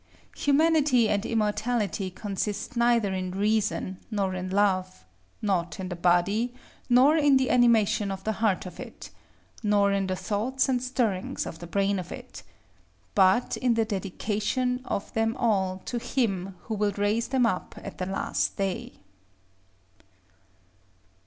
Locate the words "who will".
16.61-16.93